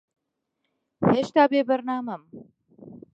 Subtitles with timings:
[1.09, 2.23] ھێشتا بێبەرنامەم.